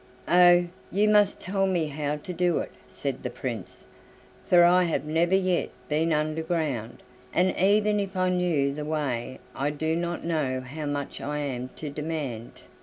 [0.27, 0.65] "Oh!
[0.91, 3.85] you must tell me how to do it," said the Prince,
[4.47, 9.69] "for I have never yet been underground, and even if I knew the way I
[9.69, 12.53] do not know how much I am to demand."